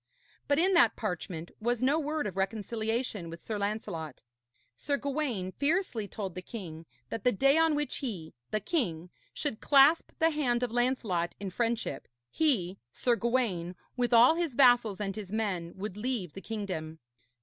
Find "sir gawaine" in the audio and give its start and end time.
4.75-5.51, 12.91-13.75